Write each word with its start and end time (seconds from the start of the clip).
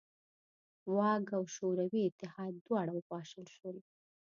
واک 0.95 1.27
او 1.37 1.43
شوروي 1.55 2.01
اتحاد 2.09 2.53
دواړه 2.65 2.91
وپاشل 2.95 3.45
شول. 3.55 3.77